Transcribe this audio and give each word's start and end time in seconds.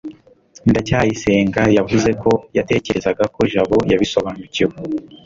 ndacyayisenga 0.69 1.61
yavuze 1.77 2.09
ko 2.21 2.31
yatekerezaga 2.57 3.23
ko 3.35 3.41
jabo 3.51 3.77
yabisobanukiwe 3.91 4.75